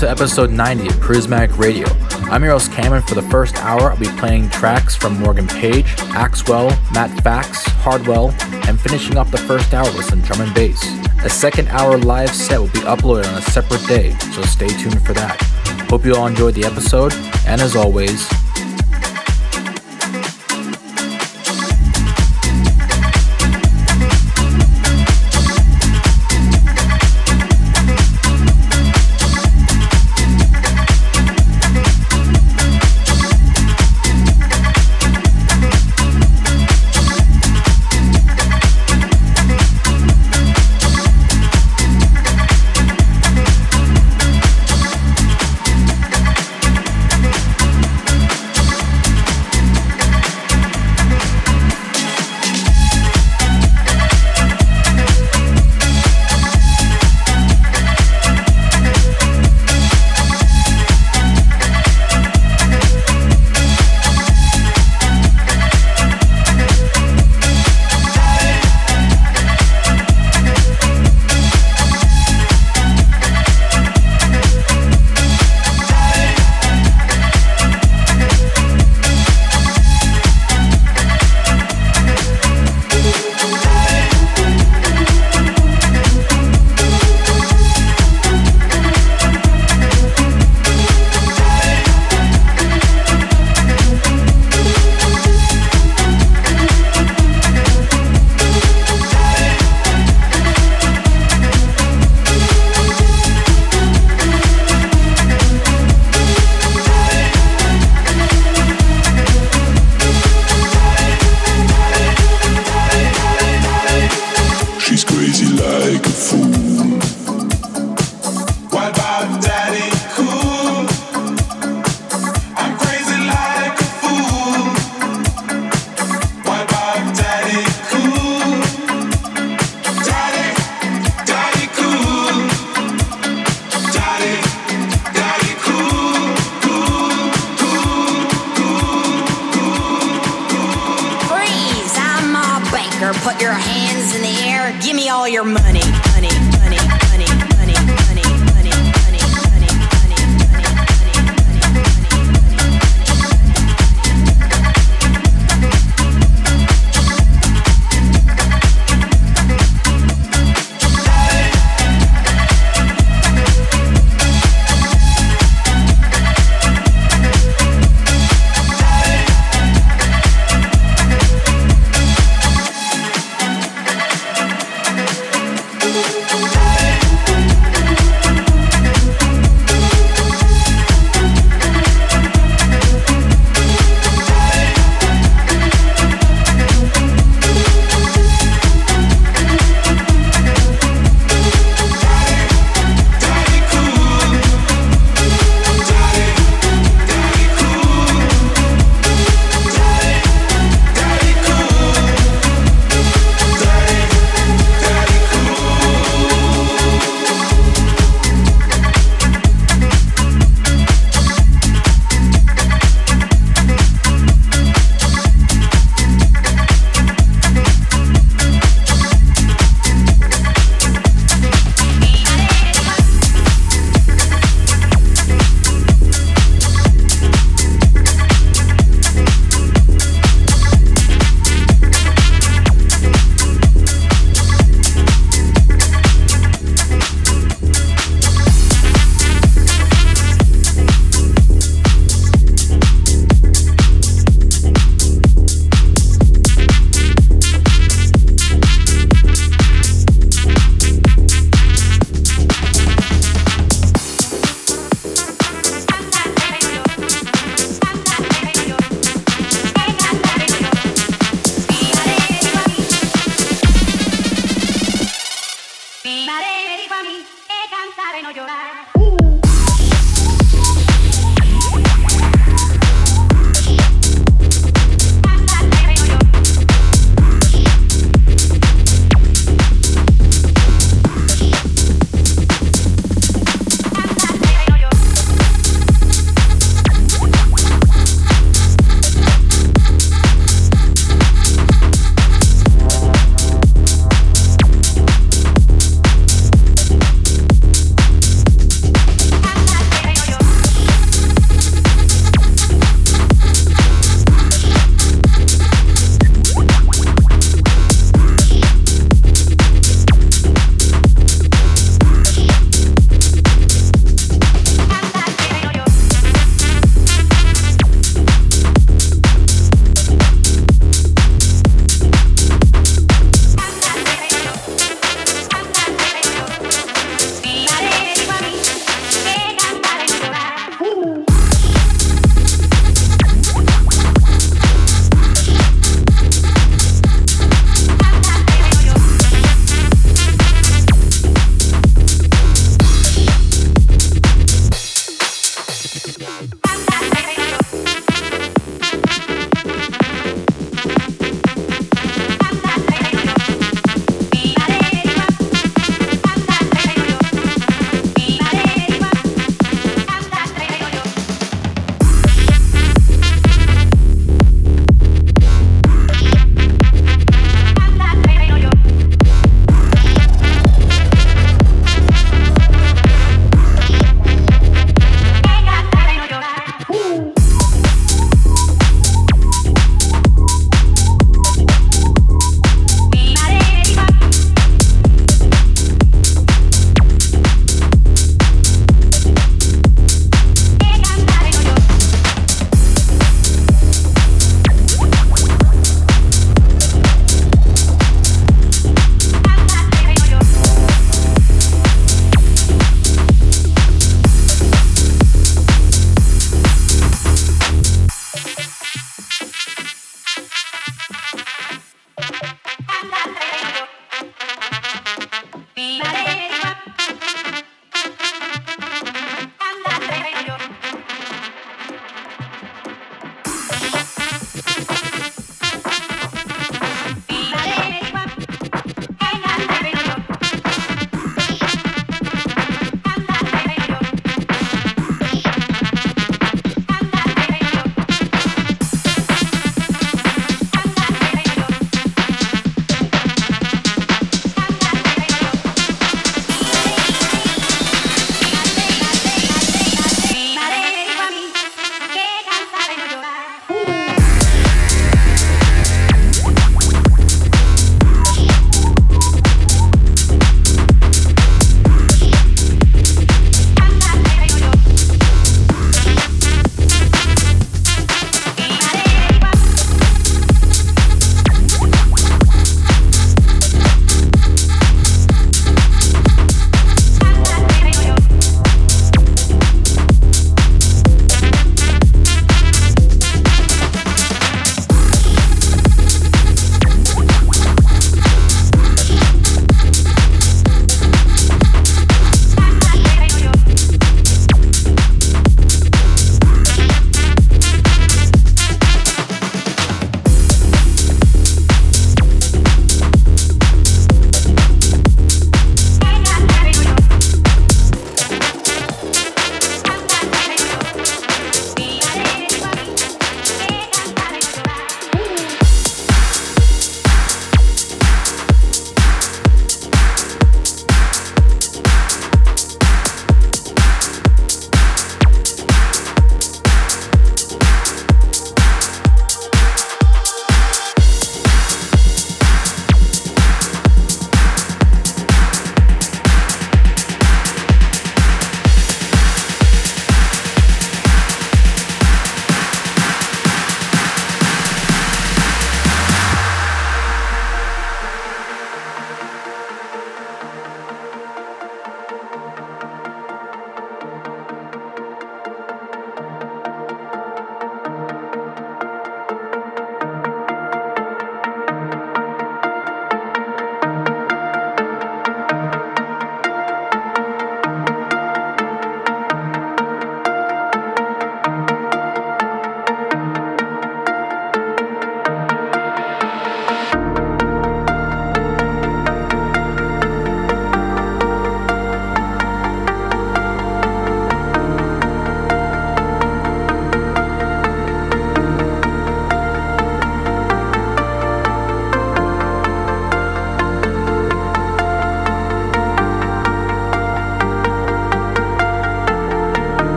[0.00, 1.88] To episode 90 of Prismatic Radio.
[2.30, 3.02] I'm your host Cameron.
[3.02, 8.34] For the first hour, I'll be playing tracks from Morgan Page, Axwell, Matt Fax, Hardwell,
[8.68, 10.86] and finishing up the first hour with some drum and bass.
[11.24, 15.00] A second hour live set will be uploaded on a separate day, so stay tuned
[15.06, 15.40] for that.
[15.88, 17.14] Hope you all enjoyed the episode,
[17.46, 18.28] and as always,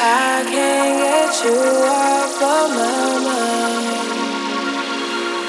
[0.00, 1.58] I can't get you
[1.90, 3.98] off of my mind.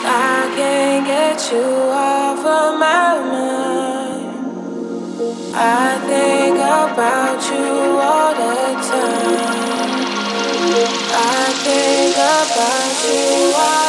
[0.04, 4.40] I can't get you off of my mind.
[5.54, 9.70] I think about you all the time.
[11.14, 13.89] I think about you all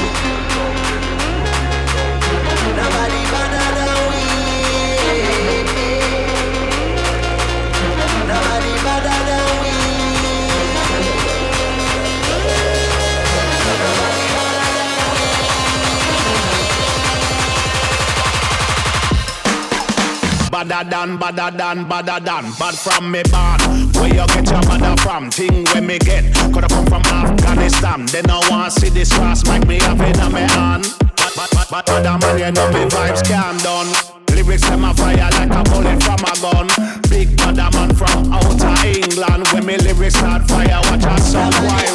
[20.63, 22.51] badder than, badder than, badder than.
[22.59, 23.61] bad from me bad.
[23.95, 25.31] Where you get your mother from?
[25.31, 26.33] Thing where me get.
[26.53, 28.05] Coulda come from Afghanistan.
[28.07, 30.85] Then I want see this cross, make me have it on me hand.
[30.99, 33.87] But, but, but, but, other man, you know me vibes can done.
[34.35, 36.67] Lyrics them a fire like a bullet from a gun.
[37.09, 39.47] Big badder man from outer England.
[39.53, 41.85] When me lyrics start fire, watch a song why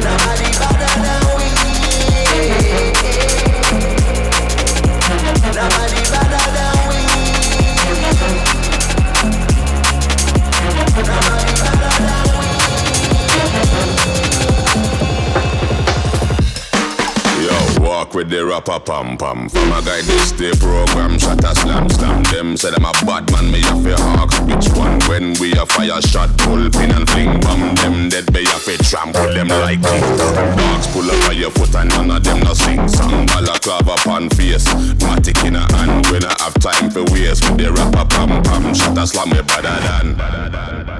[0.00, 0.35] run.
[18.16, 19.46] With the rapper pam pam.
[19.50, 22.22] From a guy this day program, shot a slam slam.
[22.32, 24.32] Them say them a bad man, me have to hawk.
[24.48, 24.96] Which one?
[25.04, 27.76] When we a fire shot, pull pin and fling bomb.
[27.76, 31.90] Them dead be have to trample them like Dogs pull up by your foot and
[31.90, 33.26] none of them no sing song.
[33.26, 34.66] Balaclava pan face,
[35.04, 36.06] matic in a hand.
[36.08, 38.74] When I have time for waste with the rapper pam pam.
[38.74, 40.95] Shot a slam me better than.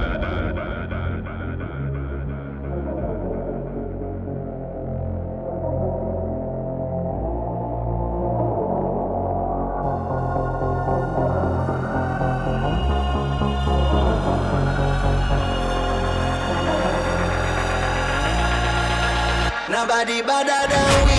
[19.97, 21.16] Nobody better than we.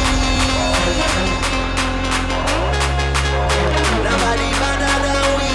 [4.06, 5.50] Nobody better than we.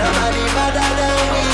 [0.00, 1.50] Nobody better than we.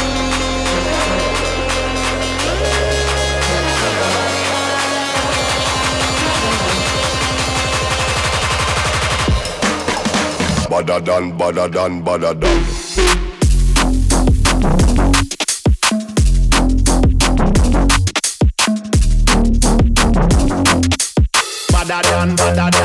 [22.17, 22.76] Badder than,